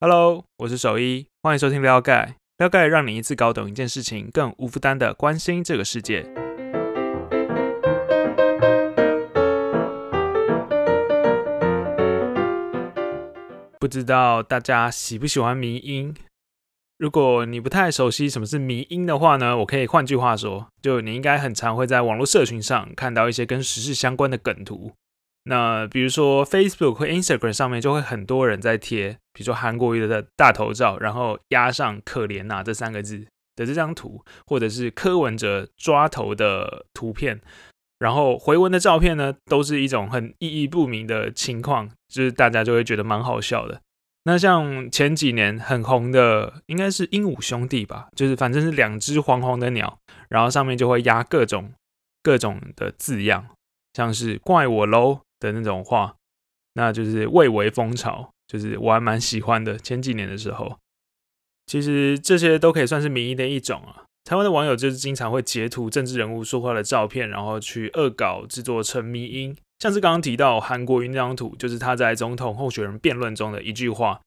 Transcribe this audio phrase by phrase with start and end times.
[0.00, 2.36] Hello，我是守一，欢迎收听撩盖。
[2.58, 6.22] 撩盖让你一次搞懂一件事情，更无负担的关心这个世界。
[13.80, 16.14] 不知道大家喜不喜欢迷音？
[16.96, 24.92] 如果你不太熟悉什么是迷音的话呢，我可以换句话说，就你应该很常会在网络社群上看到一些跟时事相关的梗图。
[25.50, 33.26] 那比如说 Facebook 或 Instagram 上面就会很多人在贴，比如说韩国瑜的大头照，然后压上“可怜呐”这三个字
[33.56, 37.40] 的这张图，或者是柯文哲抓头的图片，
[37.98, 43.80] 然后回文的照片呢，都是一种很意义不明的情况，就是大家就会觉得蛮好笑的。
[44.24, 51.72] 那像前几年很红的，应该是鹦鹉兄弟吧，就是反正是两只黄黄的鸟，然后上面就会压各种
[52.22, 53.46] 各种的字样，
[53.94, 56.16] 像是“怪我喽”的那种话，
[56.74, 59.78] 那就是蔚为风潮，就是我还蛮喜欢的。
[59.78, 60.78] 前几年的时候，
[61.66, 64.04] 其实这些都可以算是民意的一种啊。
[64.24, 69.56] 台湾的网友就是经常会截图政治人物说话的照片，然后去恶搞制作成迷音。
[69.78, 74.20] 像是刚刚提到韩国瑜那张图，就是他在总统候选人辩论中的一句话。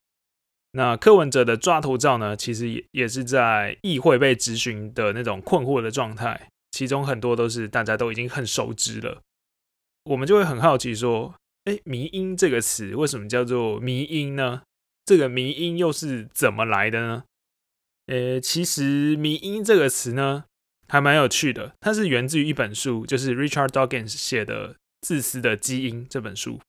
[0.72, 9.22] 那柯文哲的抓头照呢，其实也也是在议会被质询的那种困惑的状态，其中很多都是大家都已经很熟知了。
[10.04, 11.36] 我们就会很好奇说，
[11.66, 14.64] 哎，迷音这个词为什么叫做迷音呢？
[15.06, 17.24] 这个迷音又是怎么来的呢？
[18.08, 20.46] 呃，其实迷音这个词呢，
[20.88, 24.76] 还蛮有趣的，它是源自于一本书，就是 Richard Dawkins 写的。
[25.04, 26.60] 自私的基因这本书，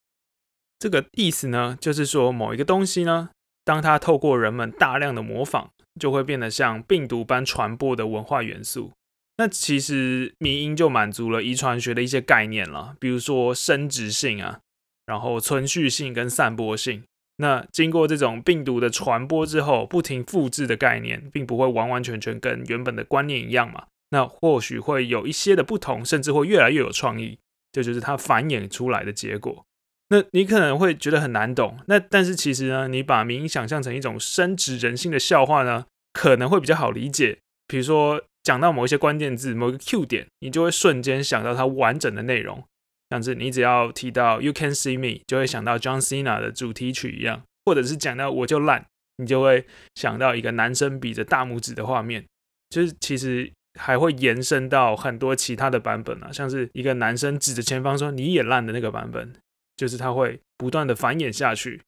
[0.78, 3.28] 这个意思呢，就是说某一个东西呢，
[3.62, 5.68] 当它透过人们大量的模仿，
[6.00, 8.90] 就会变得像病毒般传播的文化元素。
[9.38, 14.60] 那其实迷因就满足了遗传学的一些概念了，比如说生殖性啊，
[15.06, 17.02] 然后存续性跟散播性。
[17.38, 23.86] 那经过这种病毒的传播之后，不停复制的概念，并不会完完全全跟原本的观念一样嘛？
[24.10, 27.38] 那或许会有一些的不同，甚至会越来越有创意。
[27.72, 29.64] 这就是它繁衍出来的结果。
[30.10, 37.38] 那你可能会觉得很难懂，那但是其实呢，你把民音想象成一种深植人性的笑话呢，可能会比较好理解。
[37.66, 42.62] 比如说讲到某一些关键字、某个 Q 点，你就会瞬间想到它完整的内容。
[43.10, 48.86] 像是你只要提到 You Can See Me，就会想到 John Cena 的主题曲一样；或者是讲到我就烂，
[49.18, 52.24] 你就会想到一个男生比着大拇指的画面。
[52.70, 53.52] 就是其实。
[53.80, 59.32] 还会延伸到很多其他的版本啊，像是一个男生指着前方说“你也烂”的那个版本，
[59.78, 61.80] 就是他会不断的繁衍下去。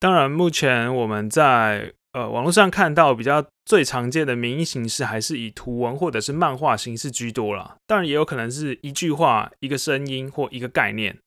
[0.00, 7.76] 当然，目前我们在呃网络上看到比较最常见的名音形式，还是以图文或者是漫画形式居多啦。
[7.86, 11.18] 当然，也有可能是一句话、一个声音或一个概念，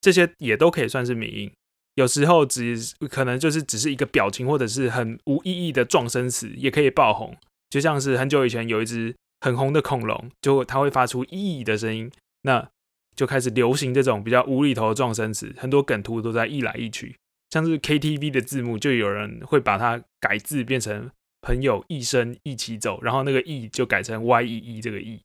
[0.00, 1.52] 这些也都可以算是名音。
[1.96, 2.74] 有时候只
[3.10, 7.36] 可能就是只是一个表情，或者是很无意义的撞声词，也可以爆红。
[7.68, 12.10] 就像是很久以前有一只很红的恐龙，就它会发出“咦”的声音，
[12.42, 12.66] 那
[13.14, 17.16] 就开始流行这种比较无厘头的撞声词，很多梗图都在“一来一去”。
[17.50, 21.10] 像是 KTV 的字幕，就有人会把它改字变成
[21.42, 25.20] “朋友一生一起走”，然后那个“意”就改成 “y e e” 这个“意”。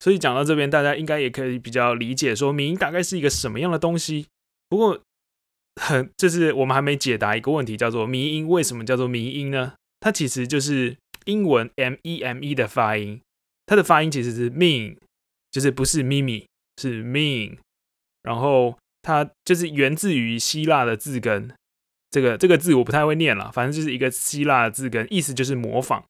[0.00, 4.26] 所以讲到这边，大家应该也可以比较理解，说民音大概是一个什么样的东西。
[4.68, 5.00] 不过，
[5.80, 9.74] 很就是我们还没解答一个问题，叫做民音为什么叫做民音呢？
[10.00, 10.96] 它其实就是。
[11.26, 13.18] 英文 m e m e 的发音，
[13.64, 14.98] 它的发音其实是 mean，
[15.50, 16.46] 就是不是咪咪，
[16.76, 17.56] 是 mean。
[18.20, 21.54] 然后它就是源自于希腊的字根，
[22.14, 26.04] 这个这个字我不太会念了，反正就是一个希腊字根，意思就是模仿，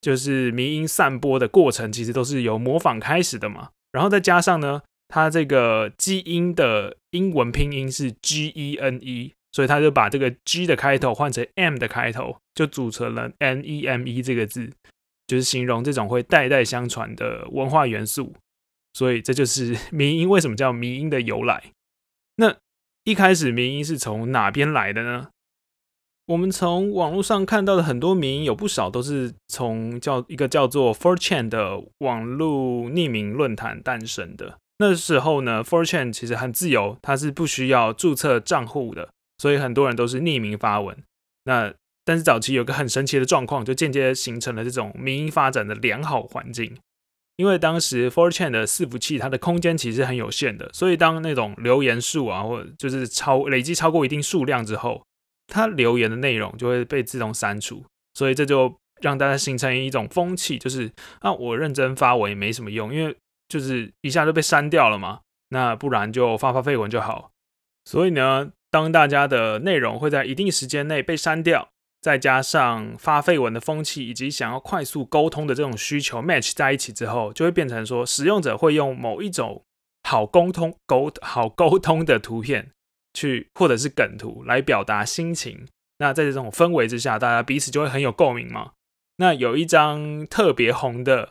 [0.00, 3.68] 就是民音散播的过程其实都是由模仿开始的嘛。
[3.92, 9.32] 然后再加上呢，它这个基因的英文拼音是 g e n e。
[9.52, 14.70] 所以他就把这个 G 的开头换成 M 的开头，就组成了 N E M E 这个字，
[15.26, 18.34] 就是形容这种会代代相传的文化元素。
[18.92, 21.72] 所以这就是民音为什么叫民音的由来。
[22.36, 22.54] 那
[23.06, 25.28] 一开始民音是从哪边来的呢？
[26.26, 34.58] 我们从网络上看到的很多民音，有不少都是从叫一个叫做 ForChan 的网络匿名论坛诞生的。
[34.78, 39.10] 那时候呢 ForChan 其实很自由，它是不需要注册账户的。
[39.38, 40.96] 所以很多人都是匿名发文，
[41.44, 41.72] 那
[42.04, 46.76] 但是早期有个很神奇的状况，就间接形成了这种民营发展的良好环境。
[47.36, 55.04] 因为当时 Four Chan 的伺服器它的空间其实很有限的，所以当那种留言数啊，或者就是超累积超过一定数量之后，
[55.46, 57.84] 它留言的内容就会被自动删除。
[58.14, 60.90] 所以这就让大家形成一种风气，就是
[61.20, 63.14] 啊，我认真发文也没什么用，因为
[63.46, 65.20] 就是一下就被删掉了嘛。
[65.50, 67.30] 那不然就发发废文就好。
[67.84, 71.68] 所以呢，当大家的内容会在一定时间内被删掉，
[72.06, 79.64] 再加上发绯闻的风气以及想要快速沟通的这种需求 match 在一起之后，就会变成说，使用者会用某一种
[80.04, 82.70] 好沟通、沟好沟通的图片
[83.12, 85.66] 去，或者是梗图来表达心情。
[85.98, 88.70] 那在这种氛围之下，大家彼此就会很有共鸣嘛。
[89.16, 91.30] 那有一张特别红的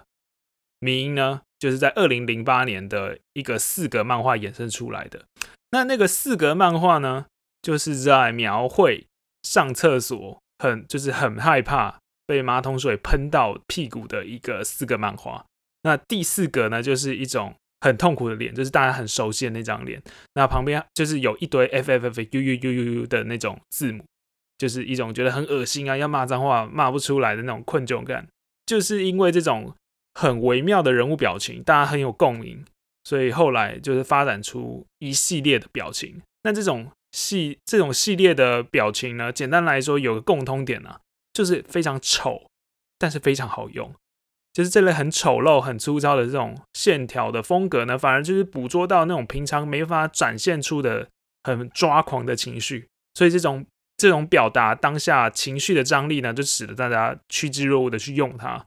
[0.81, 5.23] 迷音呢，就是在二零零八年的一个四格漫画衍生出来的。
[5.71, 7.27] 那那个四格漫画呢，
[7.61, 9.07] 就是在描绘
[9.41, 15.45] 上厕所很就是很害怕被马桶水喷到屁股的一个四个漫画。
[15.83, 20.01] 那第四个呢，就是一种很痛苦的脸，就是大家很熟悉的那张脸。
[20.33, 24.03] 那旁边就是有一堆 F F F U U U U U 的那种字母。
[24.57, 28.25] 就是一种觉得很恶心啊，要骂脏话骂不出来的那种困窘感，
[28.65, 29.75] 就是因为这种
[30.13, 32.63] 很微妙的人物表情，大家很有共鸣，
[33.03, 36.21] 所以后来就是发展出一系列的表情。
[36.43, 40.99] 那这种系这种系列的表情呢，简单来说有个共通点啊，
[41.33, 42.49] 就是非常丑，
[42.99, 43.93] 但是非常好用。
[44.51, 51.07] 就是这类很丑陋、很粗糙的这种线条的风格呢，反而就是捕捉到那种平常没法展现出的
[51.43, 53.65] 很抓狂的情绪，所以这种。
[53.97, 58.65] 这种表达当下情绪的张力呢，就使得大家趋之若鹜的去用它。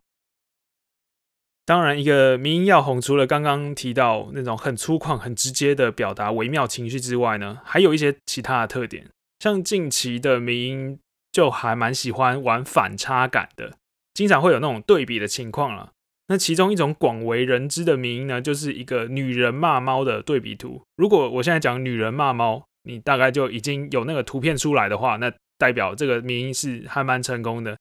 [1.68, 9.06] 当然，一个民音要红，除了刚刚提到那种很粗犷、很直接的表达微妙情绪之外呢，还有一些其他的特点。
[9.38, 10.98] 像近期的民音
[11.30, 13.74] 就还蛮喜欢玩反差感的，
[14.14, 15.92] 经常会有那种对比的情况了。
[16.28, 20.80] 那其中一种广为人知的民音呢，就是一个女人骂猫的对比图。
[20.96, 27.76] 如果我现在讲女人骂猫，你大概就已经有那个图片出来的话，那代表这个民音是还蛮成功的。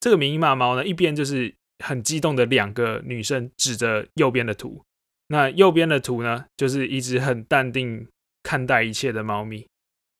[0.00, 4.84] 这个民音骂猫呢，一边就是很激动的两个女生指着右边的图，
[5.26, 8.08] 那右边的图呢，就是一只很淡定
[8.42, 9.66] 看待一切的猫咪。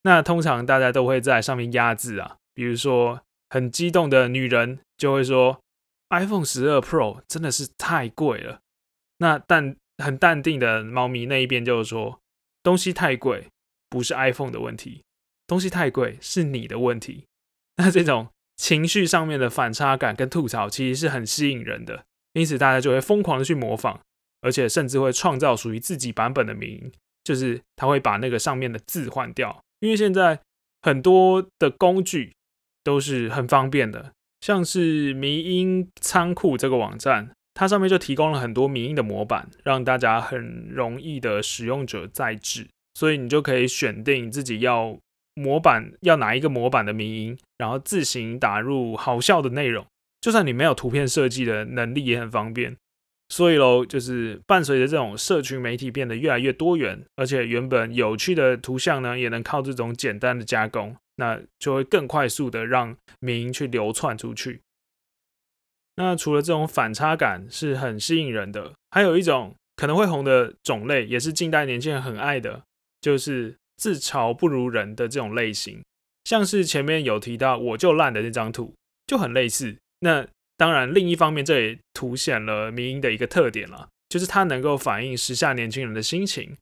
[0.02, 5.60] 那通常大家都会在上面压字啊，比如说很激动的女人就会说
[6.10, 8.60] ：“iPhone 十二 Pro 真的是太贵了。”
[9.18, 12.20] 那淡很淡定的猫咪那一边就是说
[12.62, 13.46] ：“东西太贵。”
[13.88, 15.04] 不是 iPhone 的问题，
[15.46, 17.26] 东西太贵是你的问题。
[17.76, 22.04] 那这种情绪上面的反差感跟吐槽，其实是很吸引人的，
[22.34, 23.98] 因此大家就会疯狂的去模仿，
[24.40, 26.92] 而且甚至会创造属于自己版本的名，
[27.24, 29.62] 就是他会把那个上面的字换掉。
[29.80, 30.38] 因为现在
[30.82, 32.32] 很多的工具
[32.84, 42.68] 都是很方便的，像是迷音仓库这个网站，它上面就提供了很多迷音的模板，让大家很容易的使用者在制。
[42.94, 44.98] 所以你就可以选定自己要
[45.34, 49.86] 模板要哪一个模板的名音，然后自行打入好笑的内容。
[50.20, 52.76] 就算你没有图片设计的能力，也很方便。
[53.28, 64.60] 所以喽，就是伴随着这种社群媒体变得越来越多元，而且原本有趣的图像呢，也能靠这种简单的加工，那就会更快速的让名音去流窜出去。
[65.96, 72.62] 那除了这种反差感是很吸引人的，还有一种可能会红的种类，也是近代年轻人很爱的。
[73.00, 75.82] 就是自嘲不如人的这种类型，
[76.22, 78.72] 像是前面有提到我就烂的那张图，
[79.08, 79.76] 就很类似。
[79.98, 80.24] 那
[80.56, 86.56] 当然，另一方面这也凸显了民音的一个特点了，就是它能够反映时下年轻人的心情。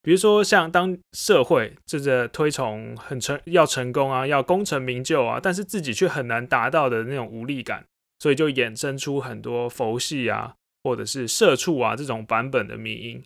[0.00, 7.84] 比如说，像当社会正在推崇很成要成功啊，要功成名就啊，但是自己却很难达到的那种无力感，
[8.18, 13.22] 所以就衍生出很多佛系啊，或者是社畜啊这种版本的民音。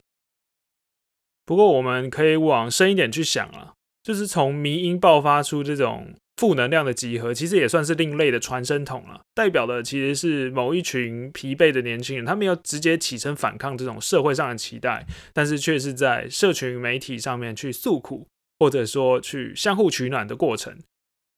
[1.46, 3.72] 不过，我们可以往深一点去想啊，
[4.02, 9.20] 就是从迷音爆发出这种负能量的集合，其实也算是另类的传声筒了。
[9.32, 18.26] 代表的其实是某一群疲惫的年轻人，他们要直接起身反抗这种社会上的期待，但是却是在社群媒体上面去诉苦，
[18.58, 20.76] 或者说去相互取暖的过程。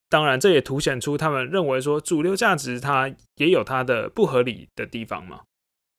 [0.08, 5.42] 当然，这也凸显出他们认为说主流价值它也有它的不合理的地方嘛。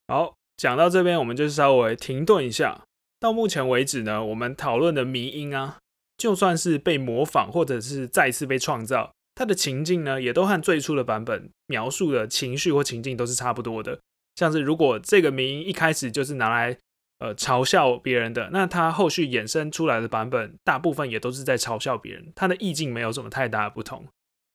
[0.08, 2.82] 好，讲到这边，我们就稍微停顿一下。
[3.20, 5.78] 到目前为止呢，我们讨论的迷音啊，
[6.18, 14.00] 就算是被模仿或者是再次被创造，它的情境呢，也都和最初的版本描述的情绪或情境都是差不多的。
[14.36, 16.78] 像是如果这个迷音一开始就是拿来
[17.18, 24.08] 呃嘲笑别人的，那它后续衍生出来的版本，大部分也都是在嘲笑别人，它的意境没有什么太大的不同。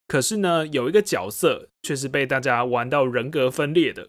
[0.09, 4.09] 可是呢，有一个角色却是被大家玩到人格分裂的，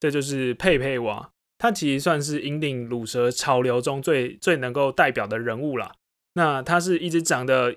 [0.00, 1.30] 这就是佩佩娃。
[1.60, 5.94] 他其实算是引领乳蛇潮流中最最能够代表的人物啦。
[6.32, 7.76] 那他是一只长得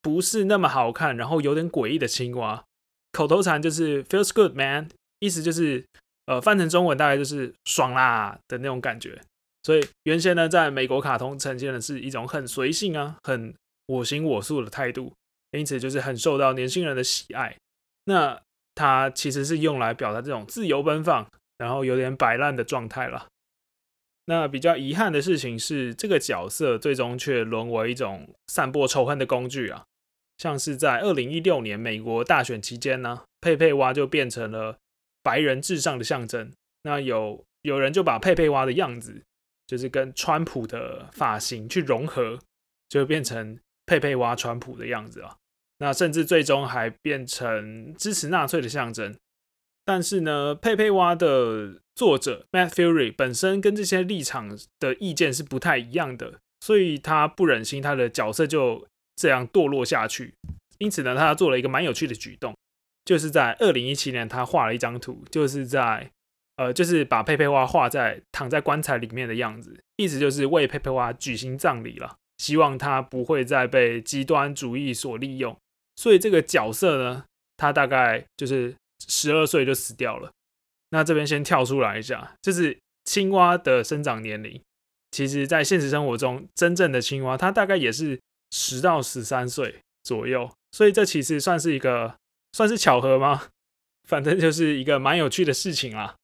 [0.00, 2.64] 不是那么好看，然后有点诡异的青蛙。
[3.10, 4.88] 口头禅就是 “feels good man”，
[5.18, 5.84] 意思就是
[6.26, 9.20] 呃翻成中文大概就是爽啦的那种感觉。
[9.64, 13.52] 所以原先呢，在美国卡通呈现的是一种很随性啊、很
[13.86, 15.12] 我行我素的态度，
[15.50, 17.56] 因此就是很受到年轻人的喜爱。
[18.04, 18.40] 那
[18.74, 21.26] 它其实是用来表达这种自由奔放，
[21.58, 23.28] 然后有点摆烂的状态了。
[24.26, 29.84] 那比较遗憾的事情是，这个角色最终却沦为一种散播仇恨的工具啊！
[30.38, 34.78] 像是在二零一六年美国大选期间呢，佩佩蛙就变成了
[35.22, 36.50] 白人至上的象征。
[36.84, 39.22] 那有有人就把佩佩蛙的样子，
[39.66, 42.38] 就是跟川普的发型去融合，
[42.88, 45.36] 就变成佩佩蛙川普的样子啊！
[45.78, 49.14] 那甚至最终还变成支持纳粹的象征。
[49.86, 60.32] 但是呢，佩佩蛙的作者 Matt Fury 本身跟这些立场的意见是不太一样的，所以他不忍心他的角色就这样堕落下去。
[60.78, 62.56] 因此呢，他做了一个蛮有趣的举动，
[63.04, 66.10] 就是在二零一七年，他画了一张图，就是在
[66.56, 75.54] 呃，就是把佩佩蛙画在躺在棺材里面的样子，意思就是为佩佩蛙举行葬礼了，希望他不会再被极端主义所利用。
[75.96, 77.24] 所以这个角色呢，
[77.58, 78.74] 他大概就是。
[79.08, 80.30] 十二岁就死掉了。
[80.90, 84.60] 那这边先跳出来一下，就是青蛙的生长年龄，
[85.10, 88.20] 其实在现实生活中，真正的青蛙它大概也是
[88.52, 90.50] 十到十三岁左右。
[90.70, 92.16] 所以这其实算是一个
[92.52, 93.48] 算是巧合吗？
[94.08, 96.16] 反正就是一个蛮有趣的事情啦。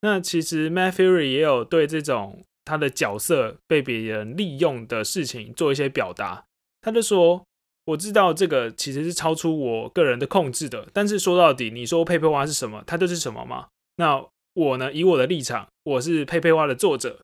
[0.00, 6.44] 那其实 Matt Fury 也有对这种他的角色被别人利用的事情做一些表达，
[6.80, 7.44] 他就说。
[7.86, 13.68] 我知道这个其实是超出我个人的控制的，但是说到底，你说佩佩蛙是什么，它就是什么吗？
[13.96, 14.92] 那我呢？
[14.92, 17.20] 以我的立场，我是佩佩蛙的作者，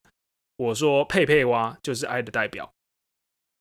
[0.57, 2.71] 我说佩佩蛙就是爱的代表，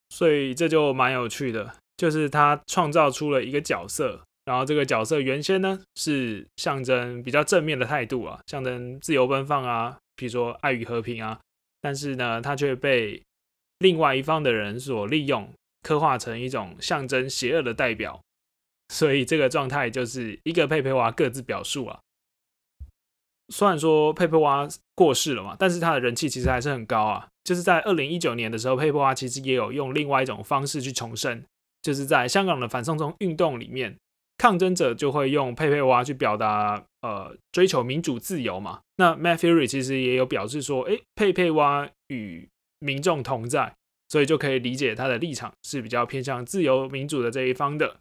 [0.09, 11.39] 所以这就蛮有趣的，就是他创造出了一个角色，然后这个角色原先呢是象征比较正面的态度啊，象征自由奔放啊，比如说爱与和平啊，
[11.81, 13.21] 但是呢，他却被
[13.79, 15.47] 另外一方的人所利用。
[15.85, 18.19] 刻画成一种象征邪恶的代表，
[18.89, 21.99] 所以这个状态就是一个佩佩蛙各自表述啊。
[23.49, 27.27] 虽然说佩佩蛙过世了嘛，但是他的人气其实还是很高啊。
[27.43, 31.45] 就是在二零一九年的时候，佩佩蛙其实也有用另外一种方式去重生，
[31.83, 33.95] 就是在香港的反送中运动里面，
[34.39, 38.81] 抗争者就会用佩佩蛙去表达呃追求民主自由嘛。
[38.95, 42.49] 那 Matt Fury 其实也有表示说，诶，佩佩蛙与
[42.79, 43.75] 民众同在。
[44.07, 47.97] 所以就可以理解他的立场是比较偏向自由民主的这一方的。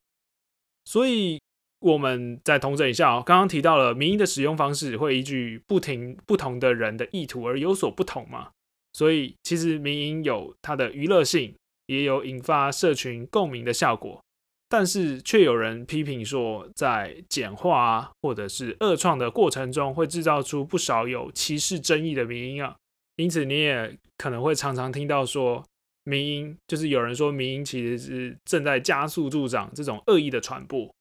[0.84, 1.40] 所以
[1.80, 8.50] 我们再统整一下哦，刚刚提到了民音的使用方式会依据不停不同的人的意图而有所不同嘛。
[8.92, 11.54] 所以其实民音有它的娱乐性，
[11.86, 14.22] 也有引发社群共鸣的效果，
[14.68, 22.76] 但是却有人批评说，在简化啊或者是恶创的过程中，会制造出不少有歧视争议的民音啊。
[23.16, 25.64] 因此你也可能会常常听到说。
[26.04, 30.94] 民音就是有人说民音其实是正在加速助长这种恶意的传播，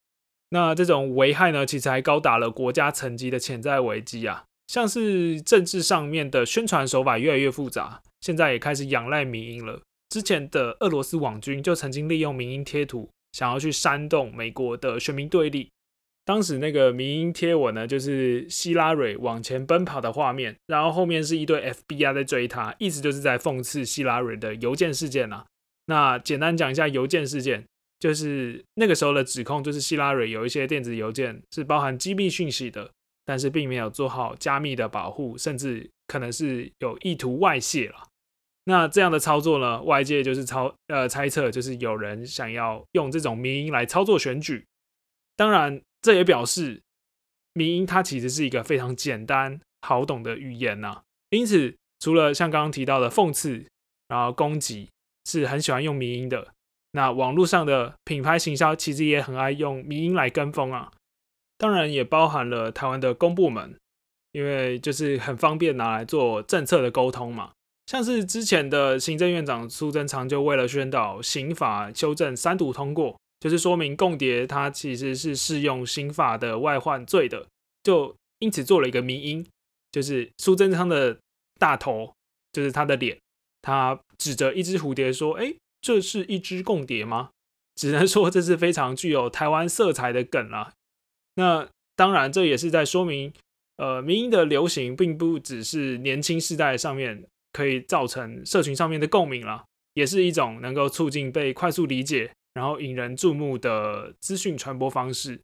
[0.49, 9.81] 那这种危害呢，其实还高达了国家层级的潜在危机啊，像是政治上面的宣传手法越来越复杂，现在也开始仰赖民音了。
[10.09, 15.69] 之前的俄罗斯网军就曾经利用民音贴图，想要去煽动美国的选民对立。
[16.25, 25.45] 当时那个民音贴文呢，就是希拉蕊往前奔跑的画面，然后后面是一堆 FBI 在追他，意思就是在讽刺希拉蕊的邮件事件啦。
[25.87, 27.65] 那简单讲一下邮件事件，
[27.99, 32.89] 就是那个时候的指控，就是希拉蕊有一些电子邮件是包含机密讯息的，
[33.25, 37.95] 但是并没有做好加密的保护，甚至可能是有意图外泄了。
[38.63, 44.65] 那这样的操作呢，外界就是操呃猜测，就是有人想要用这种民音来操作选举，
[45.35, 45.81] 当然。
[46.03, 46.83] 这也表示，
[47.53, 51.01] 民音它其实是一个非常简单好懂的语言呐。
[51.29, 53.65] 因此，除了像刚刚提到的讽刺，
[54.09, 54.89] 然后攻击，
[55.23, 56.49] 是很喜欢用民音的。
[56.91, 60.91] 那网络上的品牌行销其实也很爱用民音来跟风啊。
[61.57, 63.79] 当然，也包含了台湾的公部门，
[64.33, 67.53] 因为就是很方便拿来做政策的沟通嘛。
[67.85, 73.17] 像是之前的行政院长苏贞昌就为了宣导刑法修正三读通过。
[73.43, 77.45] 就是说明共谍它其实是适用新法的外患罪的，
[77.83, 79.45] 就因此做了一个迷因，
[79.91, 81.19] 就是苏贞昌的
[81.59, 82.13] 大头，
[82.53, 83.19] 就是他的脸，
[83.61, 87.31] 他指着一只蝴蝶说：“哎，这是一只共谍吗？”
[87.75, 90.71] 只能说这是非常具有台湾色彩的梗了。
[91.35, 93.33] 那当然，这也是在说明，
[93.75, 102.31] 呃，民音的流行并不只是年轻世代上面可以造成社群上面的共鸣了，也是一种能够促进被快速理解。
[102.53, 105.41] 然后引人注目的资讯传播方式，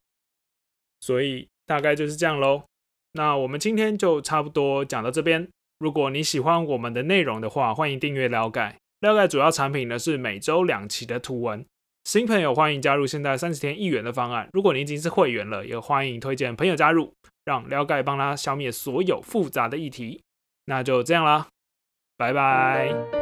[1.02, 2.64] 所以大概就是这样喽。
[3.14, 5.48] 那我们今天就差不多讲到这边。
[5.80, 8.76] 如果你喜欢我们的内容的话，欢迎订阅了解。
[9.00, 11.66] 撩盖主要产品呢是每周两期的图文，
[12.04, 14.50] 新朋友欢迎加入现在三十天一元的方案。
[14.52, 17.14] 如果你已经是会员了，也欢迎推荐朋友加入，
[17.46, 20.22] 让撩盖帮他消灭所有复杂的议题。
[20.66, 21.48] 那就这样啦，
[22.18, 23.19] 拜拜。